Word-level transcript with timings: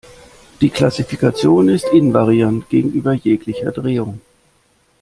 Die 0.61 0.71
Klassifikation 0.71 1.69
ist 1.69 1.87
invariant 1.93 2.67
gegenüber 2.71 3.13
jeglicher 3.13 3.71
Drehung. 3.71 4.19